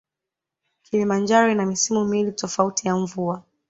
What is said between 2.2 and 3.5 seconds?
tofauti ya mvua